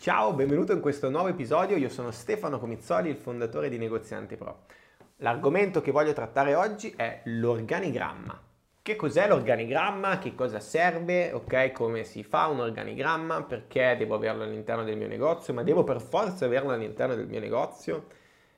Ciao, 0.00 0.32
benvenuto 0.32 0.72
in 0.72 0.80
questo 0.80 1.10
nuovo 1.10 1.28
episodio. 1.28 1.76
Io 1.76 1.90
sono 1.90 2.10
Stefano 2.10 2.58
Comizzoli, 2.58 3.10
il 3.10 3.18
fondatore 3.18 3.68
di 3.68 3.76
Negozianti 3.76 4.34
Pro. 4.34 4.60
L'argomento 5.16 5.82
che 5.82 5.90
voglio 5.90 6.14
trattare 6.14 6.54
oggi 6.54 6.94
è 6.96 7.20
l'organigramma. 7.24 8.42
Che 8.80 8.96
cos'è 8.96 9.28
l'organigramma? 9.28 10.18
Che 10.18 10.34
cosa 10.34 10.58
serve? 10.58 11.32
Ok, 11.32 11.72
come 11.72 12.04
si 12.04 12.24
fa 12.24 12.46
un 12.46 12.60
organigramma? 12.60 13.42
Perché 13.42 13.96
devo 13.98 14.14
averlo 14.14 14.42
all'interno 14.42 14.84
del 14.84 14.96
mio 14.96 15.06
negozio? 15.06 15.52
Ma 15.52 15.62
devo 15.62 15.84
per 15.84 16.00
forza 16.00 16.46
averlo 16.46 16.70
all'interno 16.70 17.14
del 17.14 17.26
mio 17.26 17.38
negozio? 17.38 18.06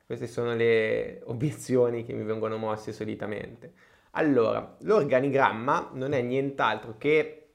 Queste 0.07 0.29
sono 0.29 0.55
le 0.55 1.23
obiezioni 1.25 2.05
che 2.05 2.13
mi 2.13 2.23
vengono 2.23 2.57
mosse 2.57 2.93
solitamente. 2.93 3.73
Allora, 4.13 4.77
l'organigramma 4.83 5.91
non 5.95 6.13
è 6.13 6.23
nient'altro 6.23 6.95
che, 6.99 7.49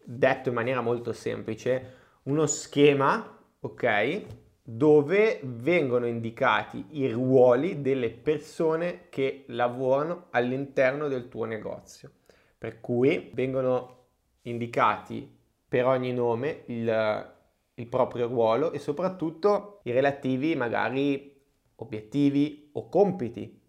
detto 0.00 0.48
in 0.48 0.54
maniera 0.54 0.80
molto 0.80 1.12
semplice, 1.12 2.01
uno 2.24 2.46
schema, 2.46 3.38
ok, 3.60 4.24
dove 4.62 5.40
vengono 5.42 6.06
indicati 6.06 6.84
i 6.90 7.10
ruoli 7.10 7.80
delle 7.80 8.10
persone 8.10 9.08
che 9.08 9.44
lavorano 9.48 10.26
all'interno 10.30 11.08
del 11.08 11.28
tuo 11.28 11.44
negozio. 11.44 12.12
Per 12.56 12.80
cui 12.80 13.30
vengono 13.34 14.06
indicati 14.42 15.38
per 15.66 15.86
ogni 15.86 16.12
nome 16.12 16.62
il, 16.66 17.32
il 17.74 17.86
proprio 17.88 18.28
ruolo 18.28 18.72
e 18.72 18.78
soprattutto 18.78 19.80
i 19.84 19.90
relativi 19.90 20.54
magari 20.54 21.40
obiettivi 21.76 22.70
o 22.74 22.88
compiti 22.88 23.60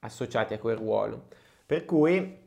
associati 0.00 0.54
a 0.54 0.58
quel 0.58 0.76
ruolo. 0.76 1.26
Per 1.66 1.84
cui 1.84 2.46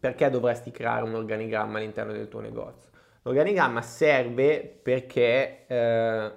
perché 0.00 0.28
dovresti 0.30 0.70
creare 0.70 1.04
un 1.04 1.14
organigramma 1.14 1.78
all'interno 1.78 2.12
del 2.12 2.28
tuo 2.28 2.40
negozio? 2.40 2.90
L'organigramma 3.28 3.82
serve 3.82 4.60
perché 4.82 5.66
eh, 5.66 6.32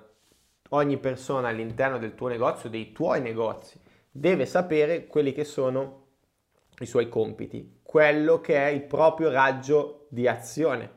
ogni 0.71 0.97
persona 0.97 1.47
all'interno 1.47 1.97
del 1.97 2.15
tuo 2.15 2.27
negozio, 2.27 2.69
dei 2.69 2.91
tuoi 2.91 3.21
negozi, 3.21 3.79
deve 4.11 4.45
sapere 4.45 5.07
quelli 5.07 5.31
che 5.31 5.45
sono 5.45 6.07
i 6.79 6.85
suoi 6.85 7.07
compiti, 7.07 7.79
quello 7.81 8.41
che 8.41 8.55
è 8.57 8.67
il 8.67 8.81
proprio 8.81 9.29
raggio 9.31 10.07
di 10.09 10.27
azione. 10.27 10.91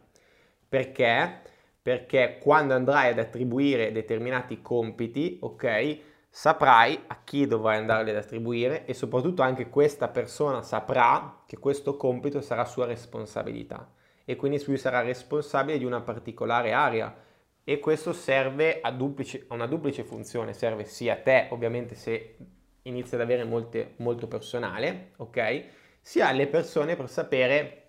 Perché? 0.69 1.42
Perché 1.81 2.39
quando 2.42 2.75
andrai 2.75 3.12
ad 3.12 3.20
attribuire 3.20 3.92
determinati 3.92 4.62
compiti, 4.62 5.39
ok, 5.42 5.98
saprai 6.29 7.05
a 7.06 7.20
chi 7.23 7.47
dovrai 7.47 7.79
andarli 7.79 8.11
ad 8.11 8.17
attribuire 8.17 8.84
e 8.84 8.95
soprattutto 8.95 9.42
anche 9.42 9.69
questa 9.69 10.08
persona 10.08 10.61
saprà 10.62 11.45
che 11.47 11.56
questo 11.56 11.97
compito 11.97 12.41
sarà 12.41 12.64
sua 12.64 12.84
responsabilità 12.84 13.89
e 14.25 14.36
quindi 14.36 14.62
lui 14.67 14.78
sarà 14.78 15.03
responsabile 15.03 15.78
di 15.78 15.84
una 15.84 16.00
particolare 16.00 16.72
area 16.72 17.14
e 17.62 17.78
questo 17.78 18.12
serve 18.12 18.80
a, 18.80 18.91
duplice, 18.91 19.44
a 19.48 19.55
una 19.55 19.67
duplice 19.67 20.05
funzione, 20.05 20.53
serve 20.53 20.84
sia 20.84 21.14
a 21.14 21.17
te 21.17 21.48
ovviamente 21.50 21.94
se 21.94 22.36
inizi 22.83 23.14
ad 23.14 23.22
avere 23.22 23.45
molte, 23.45 23.95
molto 23.97 24.28
personale, 24.28 25.12
ok? 25.17 25.64
Sia 26.00 26.28
alle 26.28 26.47
persone 26.47 26.97
per 26.97 27.08
sapere 27.08 27.86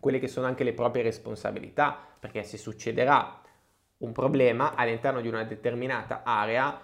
quelle 0.00 0.18
che 0.18 0.28
sono 0.28 0.46
anche 0.46 0.64
le 0.64 0.72
proprie 0.72 1.02
responsabilità, 1.02 1.98
perché 2.18 2.42
se 2.42 2.56
succederà 2.56 3.42
un 3.98 4.12
problema 4.12 4.74
all'interno 4.74 5.20
di 5.20 5.28
una 5.28 5.44
determinata 5.44 6.22
area, 6.24 6.80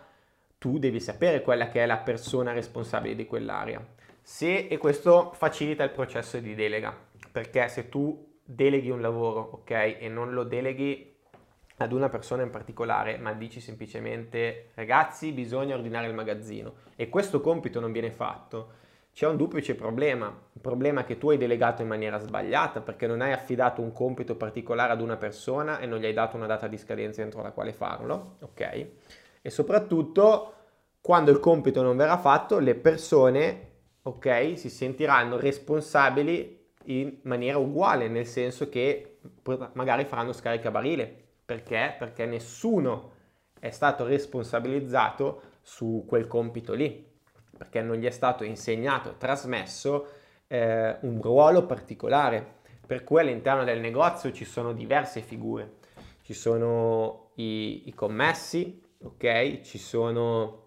tu 0.59 0.79
devi 0.79 1.01
sapere 1.01 1.43
quella 1.43 1.69
che 1.69 1.83
è 1.83 1.87
la 1.87 1.99
persona 1.99 2.53
responsabile 2.53 3.15
di 3.15 3.25
quell'area. 3.25 3.83
Se, 4.21 4.67
e 4.67 4.77
questo 4.79 5.33
facilita 5.33 5.85
il 5.85 5.91
processo 5.91 6.39
di 6.39 6.55
delega, 6.55 6.95
perché 7.31 7.69
se 7.69 7.89
tu 7.89 8.33
deleghi 8.45 8.91
un 8.91 9.01
lavoro, 9.01 9.41
ok? 9.53 9.71
E 9.99 10.09
non 10.09 10.33
lo 10.33 10.45
deleghi 10.45 11.13
ad 11.79 11.93
una 11.93 12.09
persona 12.09 12.43
in 12.43 12.51
particolare, 12.51 13.17
ma 13.17 13.33
dici 13.33 13.61
semplicemente 13.61 14.71
ragazzi 14.75 15.33
bisogna 15.33 15.75
ordinare 15.75 16.07
il 16.07 16.15
magazzino 16.15 16.75
e 16.95 17.09
questo 17.09 17.41
compito 17.41 17.81
non 17.81 17.91
viene 17.91 18.13
fatto, 18.13 18.83
c'è 19.13 19.27
un 19.27 19.37
duplice 19.37 19.75
problema, 19.75 20.27
un 20.27 20.61
problema 20.61 21.05
che 21.05 21.19
tu 21.19 21.31
hai 21.31 21.39
delegato 21.39 21.83
in 21.83 21.89
maniera 21.89 22.19
sbagliata 22.19 22.81
perché 22.81 23.07
non 23.07 23.21
hai 23.21 23.33
affidato 23.33 23.81
un 23.81 23.93
compito 23.93 24.37
particolare 24.37 24.93
ad 24.93 25.01
una 25.01 25.17
persona 25.17 25.79
e 25.79 25.87
non 25.87 25.99
gli 25.99 26.05
hai 26.05 26.13
dato 26.13 26.37
una 26.37 26.47
data 26.47 26.67
di 26.67 26.77
scadenza 26.77 27.23
entro 27.23 27.41
la 27.41 27.53
quale 27.53 27.73
farlo, 27.73 28.37
ok? 28.41 28.87
E 29.41 29.51
soprattutto 29.51 30.55
quando 31.01 31.31
il 31.31 31.39
compito 31.39 31.83
non 31.83 31.97
verrà 31.97 32.19
fatto, 32.19 32.59
le 32.59 32.75
persone, 32.75 33.71
ok, 34.03 34.55
si 34.57 34.69
sentiranno 34.69 35.39
responsabili 35.39 36.64
in 36.87 37.19
maniera 37.23 37.59
uguale, 37.59 38.09
nel 38.09 38.27
senso 38.27 38.69
che 38.69 39.19
magari 39.73 40.05
faranno 40.05 40.33
scaricabarile. 40.33 41.23
Perché? 41.45 41.95
Perché 41.99 42.27
nessuno 42.27 43.13
è 43.59 43.71
stato 43.71 44.05
responsabilizzato 44.07 45.43
su 45.63 46.05
quel 46.07 46.27
compito 46.27 46.75
lì, 46.75 47.07
perché 47.57 47.81
non 47.83 47.97
gli 47.97 48.05
è 48.05 48.11
stato 48.11 48.45
insegnato, 48.45 49.17
trasmesso 49.17 50.07
eh, 50.47 50.97
un 51.01 51.21
ruolo 51.23 51.67
particolare. 51.67 52.63
Per 52.87 53.03
cui 53.03 53.21
all'interno 53.21 53.65
del 53.65 53.81
negozio 53.81 54.31
ci 54.33 54.45
sono 54.45 54.75
diverse 54.75 55.23
figure. 55.23 55.77
Ci 56.23 56.35
sono 56.35 57.31
i, 57.37 57.89
i 57.89 57.95
commessi, 57.95 58.83
ok? 59.03 59.61
Ci 59.63 59.79
sono 59.79 60.63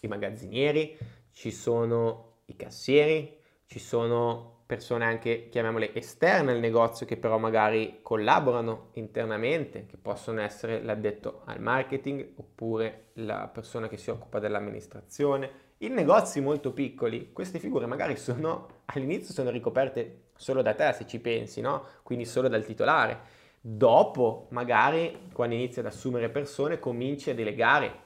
i 0.00 0.08
magazzinieri, 0.08 0.98
ci 1.32 1.52
sono 1.52 2.38
i 2.46 2.56
cassieri, 2.56 3.38
ci 3.66 3.78
sono 3.78 4.53
persone 4.66 5.04
anche, 5.04 5.48
chiamiamole, 5.50 5.94
esterne 5.94 6.52
al 6.52 6.58
negozio 6.58 7.04
che 7.04 7.16
però 7.16 7.38
magari 7.38 7.98
collaborano 8.02 8.88
internamente, 8.92 9.86
che 9.86 9.96
possono 9.96 10.40
essere 10.40 10.82
l'addetto 10.82 11.42
al 11.44 11.60
marketing 11.60 12.32
oppure 12.36 13.08
la 13.14 13.48
persona 13.52 13.88
che 13.88 13.98
si 13.98 14.10
occupa 14.10 14.38
dell'amministrazione. 14.38 15.62
In 15.78 15.92
negozi 15.92 16.40
molto 16.40 16.72
piccoli 16.72 17.32
queste 17.32 17.58
figure 17.58 17.84
magari 17.86 18.16
sono 18.16 18.82
all'inizio 18.86 19.34
sono 19.34 19.50
ricoperte 19.50 20.28
solo 20.36 20.62
da 20.62 20.74
te 20.74 20.92
se 20.92 21.06
ci 21.06 21.20
pensi, 21.20 21.60
no? 21.60 21.84
Quindi 22.02 22.24
solo 22.24 22.48
dal 22.48 22.64
titolare. 22.64 23.42
Dopo, 23.60 24.46
magari 24.50 25.28
quando 25.32 25.54
inizi 25.54 25.80
ad 25.80 25.86
assumere 25.86 26.30
persone, 26.30 26.78
cominci 26.78 27.30
a 27.30 27.34
delegare 27.34 28.02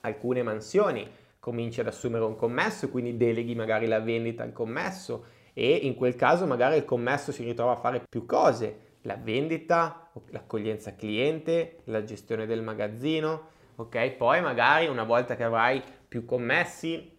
alcune 0.00 0.42
mansioni, 0.42 1.08
cominci 1.38 1.80
ad 1.80 1.86
assumere 1.86 2.24
un 2.24 2.36
commesso, 2.36 2.90
quindi 2.90 3.16
deleghi 3.16 3.54
magari 3.54 3.86
la 3.86 4.00
vendita 4.00 4.42
al 4.42 4.52
commesso 4.52 5.26
e 5.54 5.72
in 5.74 5.94
quel 5.94 6.16
caso 6.16 6.46
magari 6.46 6.76
il 6.76 6.84
commesso 6.84 7.32
si 7.32 7.44
ritrova 7.44 7.72
a 7.72 7.76
fare 7.76 8.02
più 8.06 8.26
cose, 8.26 8.98
la 9.02 9.16
vendita, 9.16 10.10
l'accoglienza 10.30 10.96
cliente, 10.96 11.78
la 11.84 12.04
gestione 12.04 12.44
del 12.44 12.62
magazzino, 12.62 13.48
ok? 13.76 14.10
Poi 14.10 14.42
magari 14.42 14.86
una 14.86 15.04
volta 15.04 15.36
che 15.36 15.44
avrai 15.44 15.82
più 16.06 16.24
commessi 16.24 17.12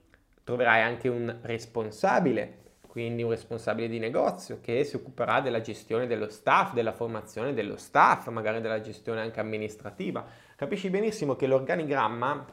troverai 0.43 0.81
anche 0.81 1.07
un 1.07 1.39
responsabile, 1.41 2.63
quindi 2.87 3.23
un 3.23 3.31
responsabile 3.31 3.87
di 3.87 3.99
negozio 3.99 4.59
che 4.61 4.83
si 4.83 4.95
occuperà 4.95 5.41
della 5.41 5.59
gestione 5.59 6.05
dello 6.05 6.29
staff, 6.29 6.73
della 6.73 6.93
formazione 6.93 7.53
dello 7.53 7.77
staff, 7.77 8.27
magari 8.29 8.61
della 8.61 8.79
gestione 8.79 9.21
anche 9.21 9.39
amministrativa. 9.39 10.25
Capisci 10.55 10.89
benissimo 10.89 11.35
che 11.35 11.47
l'organigramma 11.47 12.45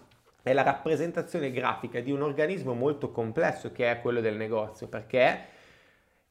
è 0.43 0.53
la 0.53 0.63
rappresentazione 0.63 1.53
grafica 1.53 2.01
di 2.01 2.11
un 2.11 2.23
organismo 2.23 2.75
molto 2.75 3.13
complesso 3.13 3.71
che 3.73 3.91
è 3.91 4.01
quello 4.01 4.21
del 4.21 4.37
negozio, 4.37 4.89
perché 4.89 5.52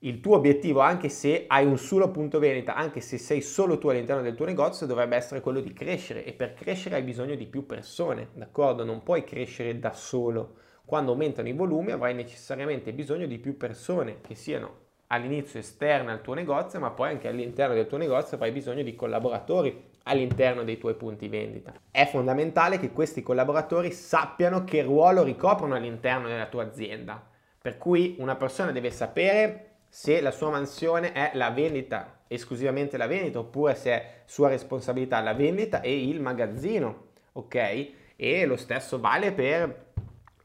il 0.04 0.20
tuo 0.20 0.38
obiettivo, 0.38 0.80
anche 0.80 1.10
se 1.10 1.46
hai 1.48 1.66
un 1.66 1.78
solo 1.78 2.10
punto 2.10 2.40
vendita, 2.40 2.74
anche 2.74 3.02
se 3.02 3.20
sei 3.20 3.42
solo 3.42 3.78
tu 3.78 3.88
all'interno 3.90 4.24
del 4.24 4.34
tuo 4.34 4.46
negozio, 4.46 4.88
dovrebbe 4.88 5.16
essere 5.16 5.42
quello 5.42 5.60
di 5.60 5.74
crescere 5.74 6.26
e 6.26 6.34
per 6.34 6.54
crescere 6.54 6.96
hai 6.96 7.04
bisogno 7.04 7.36
di 7.36 7.46
più 7.46 7.68
persone, 7.68 8.30
d'accordo? 8.34 8.84
Non 8.84 9.04
puoi 9.04 9.24
crescere 9.24 9.78
da 9.78 9.92
solo. 9.94 10.56
Quando 10.86 11.12
aumentano 11.12 11.50
i 11.50 11.54
volumi 11.54 11.92
avrai 11.92 12.16
necessariamente 12.16 12.94
bisogno 12.94 13.28
di 13.28 13.38
più 13.38 13.58
persone 13.58 14.22
che 14.22 14.34
siano 14.34 14.80
all'inizio 15.08 15.60
esterne 15.60 16.12
al 16.12 16.22
tuo 16.22 16.34
negozio, 16.34 16.80
ma 16.80 16.90
poi 16.90 17.10
anche 17.10 17.28
all'interno 17.28 17.76
del 17.76 17.86
tuo 17.86 17.98
negozio 17.98 18.38
avrai 18.38 18.52
bisogno 18.52 18.82
di 18.82 18.96
collaboratori 18.96 19.90
all'interno 20.04 20.64
dei 20.64 20.80
tuoi 20.80 20.96
punti 20.96 21.28
vendita. 21.28 21.76
È 21.92 22.08
fondamentale 22.08 22.80
che 22.80 22.92
questi 22.92 23.22
collaboratori 23.22 23.92
sappiano 23.92 24.64
che 24.64 24.82
ruolo 24.82 25.22
ricoprono 25.22 25.76
all'interno 25.76 26.28
della 26.28 26.48
tua 26.48 26.64
azienda. 26.64 27.24
Per 27.62 27.78
cui 27.78 28.16
una 28.18 28.36
persona 28.36 28.72
deve 28.72 28.90
sapere 28.90 29.71
se 29.94 30.22
la 30.22 30.32
sua 30.32 30.52
mansione 30.52 31.12
è 31.12 31.32
la 31.34 31.50
vendita, 31.50 32.20
esclusivamente 32.30 32.96
la 32.96 33.08
vendita, 33.08 33.40
oppure 33.40 33.76
se 33.76 33.92
è 33.92 34.22
sua 34.24 34.48
responsabilità 34.48 35.20
la 35.20 35.34
vendita 35.34 35.82
e 35.82 36.08
il 36.08 36.22
magazzino, 36.22 37.08
ok? 37.34 37.90
E 38.16 38.46
lo 38.46 38.56
stesso 38.56 39.02
vale 39.02 39.34
per 39.34 39.88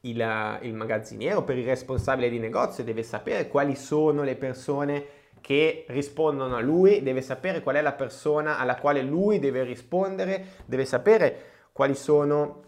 il, 0.01 0.59
il 0.63 0.73
magazziniero, 0.73 1.45
per 1.45 1.57
il 1.57 1.65
responsabile 1.65 2.29
di 2.29 2.39
negozio, 2.39 2.83
deve 2.83 3.03
sapere 3.03 3.47
quali 3.47 3.77
sono 3.77 4.23
le 4.23 4.35
persone 4.35 5.05
che 5.39 5.85
rispondono 5.87 6.57
a 6.57 6.59
lui, 6.59 7.01
deve 7.01 7.21
sapere 7.21 7.61
qual 7.63 7.77
è 7.77 7.81
la 7.81 7.93
persona 7.93 8.57
alla 8.57 8.75
quale 8.75 9.01
lui 9.01 9.39
deve 9.39 9.63
rispondere, 9.63 10.43
deve 10.65 10.83
sapere 10.83 11.43
quali 11.71 11.95
sono 11.95 12.63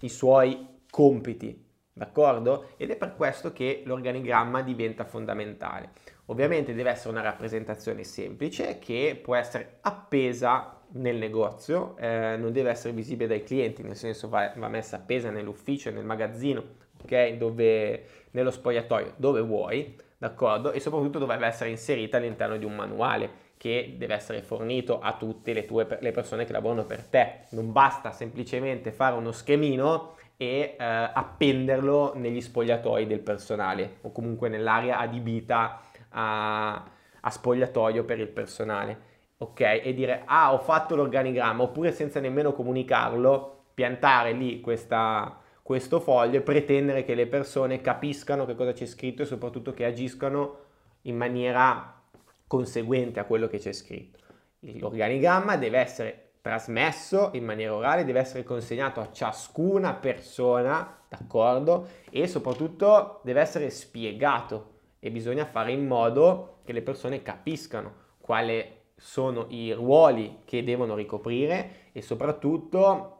i 0.00 0.10
suoi 0.10 0.80
compiti, 0.90 1.61
d'accordo? 1.92 2.70
Ed 2.76 2.90
è 2.90 2.96
per 2.96 3.14
questo 3.14 3.52
che 3.52 3.82
l'organigramma 3.84 4.62
diventa 4.62 5.04
fondamentale. 5.04 5.90
Ovviamente 6.26 6.74
deve 6.74 6.90
essere 6.90 7.10
una 7.10 7.22
rappresentazione 7.22 8.04
semplice 8.04 8.78
che 8.78 9.18
può 9.22 9.34
essere 9.34 9.78
appesa 9.82 10.80
nel 10.94 11.16
negozio, 11.16 11.96
eh, 11.96 12.36
non 12.36 12.52
deve 12.52 12.70
essere 12.70 12.92
visibile 12.92 13.28
dai 13.28 13.42
clienti, 13.42 13.82
nel 13.82 13.96
senso 13.96 14.28
va, 14.28 14.52
va 14.56 14.68
messa 14.68 14.96
appesa 14.96 15.30
nell'ufficio, 15.30 15.90
nel 15.90 16.04
magazzino, 16.04 16.62
ok? 17.02 17.30
Dove, 17.32 18.04
nello 18.32 18.50
spogliatoio, 18.50 19.14
dove 19.16 19.40
vuoi, 19.40 19.96
d'accordo? 20.16 20.72
E 20.72 20.80
soprattutto 20.80 21.18
dovrebbe 21.18 21.46
essere 21.46 21.70
inserita 21.70 22.18
all'interno 22.18 22.56
di 22.56 22.64
un 22.64 22.74
manuale 22.74 23.50
che 23.56 23.94
deve 23.96 24.14
essere 24.14 24.42
fornito 24.42 24.98
a 25.00 25.16
tutte 25.16 25.52
le 25.52 25.64
tue 25.64 25.86
le 26.00 26.10
persone 26.10 26.44
che 26.44 26.52
lavorano 26.52 26.84
per 26.84 27.04
te. 27.04 27.44
Non 27.50 27.70
basta 27.70 28.10
semplicemente 28.10 28.90
fare 28.90 29.14
uno 29.14 29.30
schemino 29.30 30.16
e 30.36 30.76
eh, 30.78 30.84
appenderlo 30.84 32.12
negli 32.16 32.40
spogliatoi 32.40 33.06
del 33.06 33.20
personale 33.20 33.98
o 34.02 34.12
comunque 34.12 34.48
nell'area 34.48 34.98
adibita 34.98 35.80
a, 36.10 36.84
a 37.20 37.30
spogliatoio 37.30 38.04
per 38.04 38.18
il 38.18 38.28
personale. 38.28 39.10
Ok? 39.38 39.60
E 39.60 39.92
dire 39.94 40.22
ah 40.24 40.52
ho 40.52 40.58
fatto 40.58 40.94
l'organigramma 40.94 41.62
oppure 41.62 41.92
senza 41.92 42.20
nemmeno 42.20 42.52
comunicarlo, 42.52 43.64
piantare 43.74 44.32
lì 44.32 44.60
questa, 44.60 45.40
questo 45.62 46.00
foglio 46.00 46.38
e 46.38 46.42
pretendere 46.42 47.04
che 47.04 47.14
le 47.14 47.26
persone 47.26 47.80
capiscano 47.80 48.44
che 48.46 48.54
cosa 48.54 48.72
c'è 48.72 48.86
scritto 48.86 49.22
e 49.22 49.26
soprattutto 49.26 49.72
che 49.72 49.84
agiscano 49.84 50.58
in 51.02 51.16
maniera 51.16 52.00
conseguente 52.46 53.18
a 53.18 53.24
quello 53.24 53.48
che 53.48 53.58
c'è 53.58 53.72
scritto. 53.72 54.18
L'organigramma 54.60 55.56
deve 55.56 55.78
essere 55.78 56.31
trasmesso 56.42 57.30
in 57.32 57.44
maniera 57.44 57.74
orale, 57.74 58.04
deve 58.04 58.18
essere 58.18 58.44
consegnato 58.44 59.00
a 59.00 59.10
ciascuna 59.10 59.94
persona, 59.94 60.98
d'accordo? 61.08 61.88
E 62.10 62.26
soprattutto 62.26 63.20
deve 63.22 63.40
essere 63.40 63.70
spiegato 63.70 64.80
e 64.98 65.10
bisogna 65.10 65.46
fare 65.46 65.72
in 65.72 65.86
modo 65.86 66.58
che 66.64 66.72
le 66.72 66.82
persone 66.82 67.22
capiscano 67.22 67.94
quali 68.18 68.80
sono 68.96 69.46
i 69.48 69.72
ruoli 69.72 70.40
che 70.44 70.62
devono 70.62 70.94
ricoprire 70.94 71.90
e 71.92 72.02
soprattutto 72.02 73.18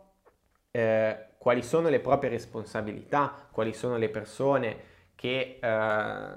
eh, 0.70 1.26
quali 1.38 1.62
sono 1.62 1.88
le 1.88 2.00
proprie 2.00 2.30
responsabilità, 2.30 3.48
quali 3.50 3.72
sono 3.72 3.96
le 3.96 4.08
persone 4.08 4.76
che, 5.14 5.58
eh, 5.60 6.34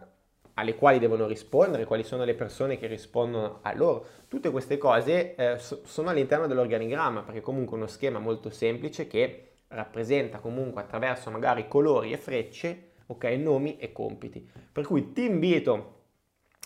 alle 0.56 0.75
quali 0.75 1.00
devono 1.00 1.28
rispondere, 1.28 1.86
quali 1.86 2.04
sono 2.04 2.24
le 2.24 2.34
persone 2.34 2.78
che 2.78 2.88
rispondono 2.88 3.60
a 3.62 3.74
loro. 3.74 4.06
Tutte 4.28 4.52
queste 4.52 4.78
cose 4.78 5.36
eh, 5.36 5.57
sono 5.57 6.10
all'interno 6.10 6.48
dell'organigramma, 6.48 7.22
perché 7.22 7.42
comunque 7.42 7.75
è 7.75 7.80
uno 7.80 7.88
schema 7.88 8.19
molto 8.19 8.50
semplice 8.50 9.07
che 9.07 9.52
rappresenta 9.69 10.40
comunque 10.40 10.81
attraverso 10.81 11.31
magari 11.31 11.68
colori 11.68 12.12
e 12.12 12.18
frecce, 12.18 12.92
ok, 13.06 13.24
nomi 13.38 13.78
e 13.78 13.92
compiti. 13.92 14.50
Per 14.72 14.86
cui 14.86 15.12
ti 15.12 15.25
invito 15.25 15.94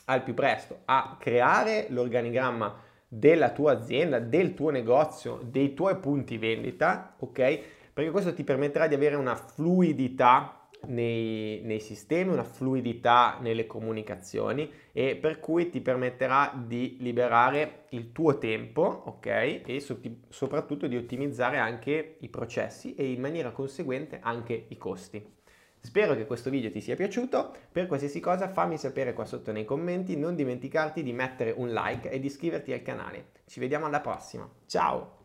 al 0.05 0.23
più 0.23 0.33
presto 0.33 0.79
a 0.85 1.17
creare 1.19 1.87
l'organigramma 1.89 2.87
della 3.07 3.51
tua 3.51 3.73
azienda, 3.73 4.19
del 4.19 4.53
tuo 4.53 4.69
negozio, 4.69 5.39
dei 5.43 5.73
tuoi 5.73 5.97
punti 5.97 6.37
vendita, 6.37 7.15
ok? 7.19 7.77
perché 7.99 8.13
questo 8.13 8.33
ti 8.33 8.45
permetterà 8.45 8.87
di 8.87 8.95
avere 8.95 9.15
una 9.15 9.35
fluidità 9.35 10.68
nei, 10.87 11.61
nei, 11.63 11.79
sistemi, 11.79 12.31
una 12.31 12.43
fluidità 12.43 13.37
nelle 13.41 13.67
comunicazioni 13.67 14.71
e 14.91 15.15
per 15.15 15.39
cui 15.39 15.69
ti 15.69 15.81
permetterà 15.81 16.53
di 16.65 16.97
liberare 16.99 17.85
il 17.89 18.11
tuo 18.11 18.37
tempo, 18.37 19.03
ok? 19.05 19.25
E 19.65 19.79
so- 19.79 19.99
soprattutto 20.29 20.87
di 20.87 20.97
ottimizzare 20.97 21.57
anche 21.57 22.17
i 22.19 22.29
processi 22.29 22.95
e 22.95 23.11
in 23.11 23.21
maniera 23.21 23.51
conseguente 23.51 24.19
anche 24.21 24.65
i 24.69 24.77
costi. 24.77 25.37
Spero 25.81 26.13
che 26.15 26.25
questo 26.25 26.49
video 26.49 26.71
ti 26.71 26.81
sia 26.81 26.95
piaciuto, 26.95 27.53
per 27.71 27.87
qualsiasi 27.87 28.19
cosa 28.19 28.49
fammi 28.49 28.77
sapere 28.77 29.13
qua 29.13 29.23
sotto 29.23 29.51
nei 29.51 29.63
commenti, 29.63 30.17
non 30.17 30.35
dimenticarti 30.35 31.01
di 31.03 31.13
mettere 31.13 31.53
un 31.55 31.69
like 31.69 32.09
e 32.09 32.19
di 32.19 32.27
iscriverti 32.27 32.73
al 32.73 32.81
canale. 32.81 33.31
Ci 33.45 33.59
vediamo 33.61 33.85
alla 33.85 34.01
prossima, 34.01 34.49
ciao! 34.65 35.18